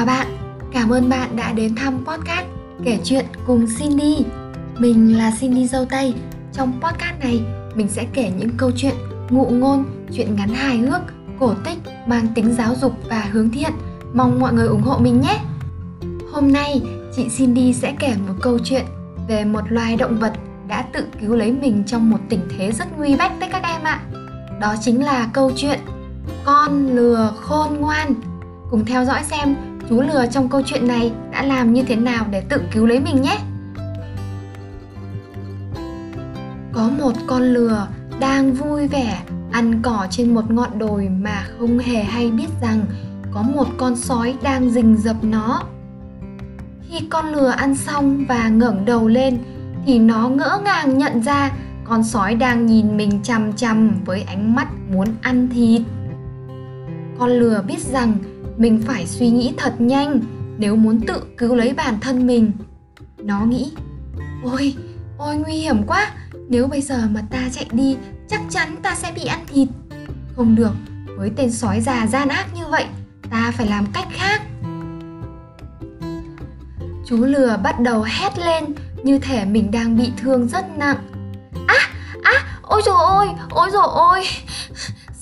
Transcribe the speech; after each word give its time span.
Chào 0.00 0.06
bạn, 0.06 0.26
cảm 0.72 0.90
ơn 0.90 1.08
bạn 1.08 1.36
đã 1.36 1.52
đến 1.52 1.74
thăm 1.74 2.04
podcast 2.04 2.46
Kể 2.84 2.98
chuyện 3.04 3.24
cùng 3.46 3.66
Cindy. 3.78 4.24
Mình 4.78 5.18
là 5.18 5.32
Cindy 5.40 5.66
Dâu 5.66 5.84
Tây. 5.84 6.14
Trong 6.52 6.72
podcast 6.72 7.20
này, 7.20 7.40
mình 7.74 7.88
sẽ 7.88 8.06
kể 8.12 8.32
những 8.38 8.50
câu 8.56 8.70
chuyện 8.76 8.94
ngụ 9.30 9.44
ngôn, 9.50 9.84
chuyện 10.12 10.36
ngắn 10.36 10.48
hài 10.48 10.78
hước, 10.78 11.00
cổ 11.40 11.54
tích 11.64 11.78
mang 12.06 12.26
tính 12.34 12.54
giáo 12.58 12.74
dục 12.80 12.92
và 13.08 13.20
hướng 13.32 13.50
thiện. 13.50 13.70
Mong 14.14 14.40
mọi 14.40 14.52
người 14.52 14.66
ủng 14.66 14.82
hộ 14.82 14.98
mình 14.98 15.20
nhé. 15.20 15.40
Hôm 16.32 16.52
nay, 16.52 16.82
chị 17.16 17.28
Cindy 17.36 17.72
sẽ 17.72 17.94
kể 17.98 18.14
một 18.28 18.34
câu 18.42 18.58
chuyện 18.64 18.84
về 19.28 19.44
một 19.44 19.62
loài 19.68 19.96
động 19.96 20.18
vật 20.18 20.32
đã 20.68 20.82
tự 20.82 21.04
cứu 21.20 21.34
lấy 21.34 21.52
mình 21.52 21.82
trong 21.86 22.10
một 22.10 22.18
tình 22.28 22.40
thế 22.58 22.72
rất 22.72 22.98
nguy 22.98 23.16
bách 23.16 23.32
đấy 23.40 23.48
các 23.52 23.62
em 23.62 23.82
ạ. 23.84 24.00
Đó 24.60 24.74
chính 24.80 25.04
là 25.04 25.28
câu 25.32 25.52
chuyện 25.56 25.78
Con 26.44 26.86
lừa 26.86 27.32
khôn 27.40 27.76
ngoan. 27.80 28.14
Cùng 28.70 28.84
theo 28.84 29.04
dõi 29.04 29.24
xem 29.24 29.56
chú 29.90 30.00
lừa 30.00 30.24
trong 30.30 30.48
câu 30.48 30.62
chuyện 30.66 30.88
này 30.88 31.12
đã 31.32 31.42
làm 31.42 31.72
như 31.72 31.82
thế 31.82 31.96
nào 31.96 32.26
để 32.30 32.40
tự 32.40 32.62
cứu 32.72 32.86
lấy 32.86 33.00
mình 33.00 33.22
nhé. 33.22 33.38
Có 36.72 36.90
một 36.98 37.12
con 37.26 37.42
lừa 37.42 37.88
đang 38.20 38.52
vui 38.52 38.88
vẻ 38.88 39.22
ăn 39.52 39.82
cỏ 39.82 40.06
trên 40.10 40.34
một 40.34 40.50
ngọn 40.50 40.78
đồi 40.78 41.08
mà 41.08 41.44
không 41.58 41.78
hề 41.78 42.02
hay 42.02 42.30
biết 42.30 42.48
rằng 42.62 42.80
có 43.34 43.42
một 43.42 43.66
con 43.76 43.96
sói 43.96 44.34
đang 44.42 44.70
rình 44.70 44.96
rập 44.96 45.24
nó. 45.24 45.62
Khi 46.88 47.06
con 47.10 47.26
lừa 47.26 47.48
ăn 47.48 47.76
xong 47.76 48.24
và 48.28 48.48
ngẩng 48.48 48.84
đầu 48.84 49.08
lên 49.08 49.38
thì 49.86 49.98
nó 49.98 50.28
ngỡ 50.28 50.60
ngàng 50.64 50.98
nhận 50.98 51.22
ra 51.22 51.52
con 51.84 52.04
sói 52.04 52.34
đang 52.34 52.66
nhìn 52.66 52.96
mình 52.96 53.20
chằm 53.22 53.52
chằm 53.52 53.90
với 54.04 54.22
ánh 54.22 54.54
mắt 54.54 54.68
muốn 54.92 55.06
ăn 55.22 55.48
thịt. 55.48 55.82
Con 57.18 57.30
lừa 57.30 57.62
biết 57.66 57.78
rằng 57.78 58.14
mình 58.60 58.82
phải 58.86 59.06
suy 59.06 59.30
nghĩ 59.30 59.54
thật 59.58 59.74
nhanh 59.78 60.20
nếu 60.58 60.76
muốn 60.76 61.00
tự 61.06 61.22
cứu 61.38 61.54
lấy 61.54 61.74
bản 61.74 62.00
thân 62.00 62.26
mình. 62.26 62.52
Nó 63.18 63.40
nghĩ, 63.40 63.72
ôi, 64.44 64.74
ôi 65.18 65.36
nguy 65.36 65.52
hiểm 65.52 65.82
quá, 65.86 66.12
nếu 66.48 66.66
bây 66.66 66.82
giờ 66.82 67.08
mà 67.10 67.20
ta 67.30 67.48
chạy 67.52 67.66
đi 67.72 67.96
chắc 68.28 68.40
chắn 68.50 68.76
ta 68.82 68.94
sẽ 68.94 69.12
bị 69.12 69.24
ăn 69.24 69.44
thịt. 69.46 69.68
Không 70.36 70.54
được, 70.54 70.72
với 71.16 71.30
tên 71.36 71.52
sói 71.52 71.80
già 71.80 72.06
gian 72.06 72.28
ác 72.28 72.46
như 72.54 72.62
vậy, 72.70 72.84
ta 73.30 73.52
phải 73.56 73.66
làm 73.66 73.86
cách 73.92 74.08
khác. 74.10 74.42
Chú 77.06 77.24
lừa 77.24 77.56
bắt 77.62 77.80
đầu 77.80 78.02
hét 78.02 78.38
lên 78.38 78.64
như 79.02 79.18
thể 79.18 79.44
mình 79.44 79.70
đang 79.70 79.98
bị 79.98 80.12
thương 80.16 80.48
rất 80.48 80.78
nặng. 80.78 80.98
Á, 81.66 81.90
á, 82.22 82.32
ôi 82.62 82.82
trời 82.84 82.94
ơi, 83.06 83.28
ôi 83.50 83.70
rồi 83.72 83.86
ôi 83.86 84.24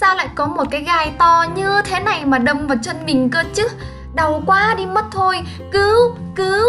sao 0.00 0.14
lại 0.14 0.28
có 0.34 0.46
một 0.46 0.64
cái 0.70 0.82
gai 0.82 1.12
to 1.18 1.44
như 1.56 1.82
thế 1.84 2.00
này 2.00 2.24
mà 2.24 2.38
đâm 2.38 2.66
vào 2.66 2.78
chân 2.82 2.96
mình 3.06 3.30
cơ 3.30 3.42
chứ? 3.54 3.68
Đau 4.14 4.42
quá 4.46 4.74
đi 4.78 4.86
mất 4.86 5.04
thôi, 5.12 5.40
cứu, 5.72 6.16
cứu. 6.36 6.66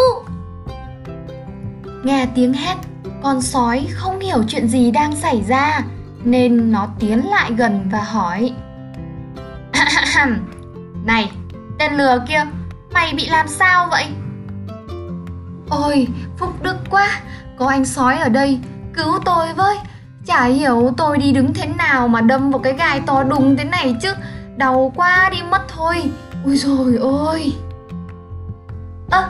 Nghe 2.04 2.28
tiếng 2.36 2.54
hét, 2.54 2.76
con 3.24 3.42
sói 3.42 3.88
không 3.92 4.20
hiểu 4.20 4.44
chuyện 4.48 4.68
gì 4.68 4.92
đang 4.92 5.16
xảy 5.16 5.44
ra 5.48 5.82
nên 6.24 6.72
nó 6.72 6.88
tiến 7.00 7.30
lại 7.30 7.52
gần 7.58 7.90
và 7.92 8.02
hỏi 8.02 8.54
Này, 11.06 11.32
tên 11.80 11.94
lừa 11.94 12.20
kia, 12.28 12.46
mày 12.94 13.14
bị 13.14 13.28
làm 13.30 13.48
sao 13.48 13.88
vậy? 13.92 14.06
Ôi, 15.70 16.08
phúc 16.38 16.64
đức 16.64 16.76
quá, 16.90 17.20
có 17.58 17.68
anh 17.68 17.86
sói 17.86 18.18
ở 18.18 18.30
đây, 18.30 18.60
cứu 18.94 19.20
tôi 19.26 19.54
với. 19.54 19.78
Chả 20.30 20.46
hiểu 20.46 20.94
tôi 20.98 21.18
đi 21.18 21.32
đứng 21.32 21.54
thế 21.54 21.68
nào 21.68 22.08
mà 22.08 22.22
đâm 22.22 22.52
vào 22.52 22.60
cái 22.60 22.74
gai 22.74 23.02
to 23.06 23.24
đùng 23.24 23.56
thế 23.58 23.64
này 23.64 23.96
chứ, 24.02 24.14
đau 24.58 24.92
quá 24.96 25.30
đi 25.32 25.38
mất 25.52 25.62
thôi. 25.68 26.12
Ôi 26.46 26.56
rồi 26.56 26.96
ôi. 26.96 27.54
Ơ, 29.12 29.22
à, 29.22 29.30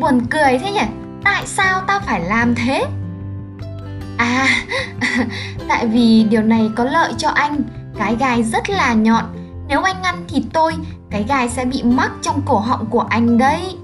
buồn 0.00 0.20
cười 0.30 0.58
thế 0.58 0.70
nhỉ? 0.72 0.86
Tại 1.24 1.46
sao 1.46 1.80
ta 1.80 2.00
phải 2.00 2.20
làm 2.20 2.54
thế? 2.54 2.86
À, 4.16 4.48
tại 5.68 5.86
vì 5.86 6.24
điều 6.24 6.42
này 6.42 6.70
có 6.76 6.84
lợi 6.84 7.12
cho 7.18 7.28
anh, 7.28 7.62
cái 7.98 8.16
gai 8.16 8.42
rất 8.42 8.70
là 8.70 8.94
nhọn. 8.94 9.24
Nếu 9.68 9.82
anh 9.82 10.02
ăn 10.02 10.24
thịt 10.28 10.42
tôi, 10.52 10.74
cái 11.10 11.24
gai 11.28 11.48
sẽ 11.48 11.64
bị 11.64 11.82
mắc 11.82 12.12
trong 12.22 12.42
cổ 12.46 12.58
họng 12.58 12.86
của 12.86 13.06
anh 13.10 13.38
đấy. 13.38 13.76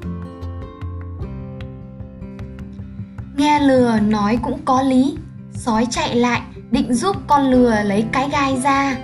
Nghe 3.37 3.61
lừa 3.61 3.99
nói 4.01 4.39
cũng 4.43 4.61
có 4.65 4.83
lý, 4.83 5.17
sói 5.53 5.87
chạy 5.91 6.15
lại 6.15 6.43
định 6.73 6.95
giúp 6.95 7.17
con 7.27 7.51
lừa 7.51 7.83
lấy 7.83 8.05
cái 8.13 8.29
gai 8.33 8.61
ra. 8.65 8.97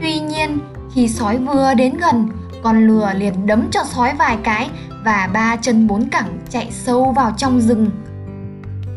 Tuy 0.00 0.20
nhiên, 0.20 0.58
khi 0.94 1.08
sói 1.08 1.38
vừa 1.38 1.74
đến 1.74 1.96
gần, 1.96 2.28
con 2.62 2.86
lừa 2.86 3.12
liền 3.14 3.46
đấm 3.46 3.68
cho 3.70 3.84
sói 3.84 4.14
vài 4.18 4.38
cái 4.44 4.70
và 5.04 5.28
ba 5.32 5.56
chân 5.56 5.86
bốn 5.86 6.08
cẳng 6.08 6.38
chạy 6.50 6.68
sâu 6.72 7.12
vào 7.12 7.34
trong 7.36 7.60
rừng. 7.60 7.90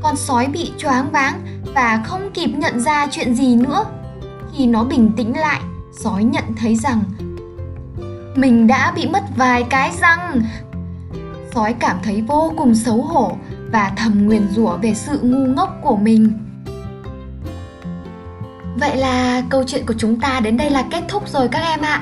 Con 0.03 0.15
sói 0.15 0.47
bị 0.47 0.71
choáng 0.77 1.11
váng 1.11 1.41
và 1.75 2.03
không 2.05 2.31
kịp 2.33 2.47
nhận 2.47 2.79
ra 2.79 3.07
chuyện 3.11 3.35
gì 3.35 3.55
nữa. 3.55 3.85
Khi 4.53 4.67
nó 4.67 4.83
bình 4.83 5.11
tĩnh 5.17 5.37
lại, 5.37 5.61
sói 5.99 6.23
nhận 6.23 6.43
thấy 6.57 6.75
rằng 6.75 7.03
mình 8.35 8.67
đã 8.67 8.91
bị 8.95 9.07
mất 9.07 9.23
vài 9.37 9.63
cái 9.63 9.91
răng. 10.01 10.41
Sói 11.53 11.73
cảm 11.73 11.97
thấy 12.03 12.23
vô 12.27 12.53
cùng 12.57 12.75
xấu 12.75 13.01
hổ 13.01 13.31
và 13.71 13.91
thầm 13.97 14.25
nguyền 14.25 14.47
rủa 14.49 14.77
về 14.77 14.93
sự 14.93 15.19
ngu 15.21 15.53
ngốc 15.53 15.79
của 15.81 15.97
mình. 15.97 16.50
Vậy 18.79 18.97
là 18.97 19.43
câu 19.49 19.63
chuyện 19.67 19.85
của 19.85 19.93
chúng 19.97 20.19
ta 20.19 20.39
đến 20.39 20.57
đây 20.57 20.69
là 20.69 20.83
kết 20.91 21.01
thúc 21.07 21.29
rồi 21.29 21.47
các 21.47 21.59
em 21.59 21.81
ạ. 21.81 22.01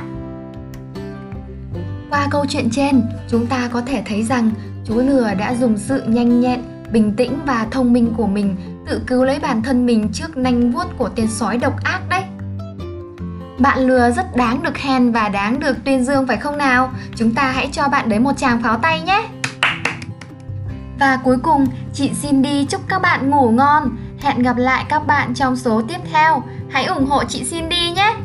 Qua 2.10 2.28
câu 2.32 2.46
chuyện 2.50 2.70
trên, 2.72 3.02
chúng 3.30 3.48
ta 3.48 3.70
có 3.72 3.82
thể 3.82 4.04
thấy 4.06 4.24
rằng 4.24 4.52
chú 4.86 4.96
lừa 4.96 5.34
đã 5.34 5.54
dùng 5.54 5.78
sự 5.78 6.04
nhanh 6.08 6.42
nhẹn, 6.42 6.62
bình 6.92 7.14
tĩnh 7.16 7.40
và 7.46 7.68
thông 7.72 7.94
minh 7.94 8.14
của 8.18 8.28
mình 8.28 8.56
tự 8.88 9.02
cứu 9.08 9.24
lấy 9.24 9.40
bản 9.40 9.64
thân 9.64 9.86
mình 9.86 10.10
trước 10.14 10.38
nanh 10.38 10.72
vuốt 10.72 10.98
của 10.98 11.10
tên 11.10 11.28
sói 11.28 11.58
độc 11.58 11.84
ác 11.84 12.02
đấy. 12.10 12.24
Bạn 13.60 13.80
lừa 13.80 14.12
rất 14.12 14.36
đáng 14.36 14.64
được 14.64 14.74
khen 14.74 15.12
và 15.12 15.30
đáng 15.30 15.60
được 15.60 15.78
tuyên 15.86 16.04
dương 16.04 16.28
phải 16.28 16.38
không 16.38 16.58
nào? 16.58 16.92
Chúng 17.16 17.34
ta 17.34 17.52
hãy 17.52 17.70
cho 17.72 17.88
bạn 17.88 18.10
đấy 18.10 18.20
một 18.20 18.38
tràng 18.38 18.62
pháo 18.64 18.78
tay 18.78 19.02
nhé! 19.02 19.28
Và 21.00 21.20
cuối 21.24 21.38
cùng, 21.44 21.66
chị 21.94 22.12
xin 22.14 22.42
đi 22.42 22.66
chúc 22.66 22.82
các 22.88 23.02
bạn 23.02 23.30
ngủ 23.30 23.52
ngon. 23.52 23.98
Hẹn 24.20 24.44
gặp 24.44 24.58
lại 24.58 24.86
các 24.90 25.08
bạn 25.08 25.34
trong 25.34 25.56
số 25.56 25.82
tiếp 25.82 25.98
theo. 26.12 26.44
Hãy 26.70 26.86
ủng 26.86 27.06
hộ 27.06 27.24
chị 27.30 27.44
Cindy 27.52 27.92
nhé! 27.92 28.16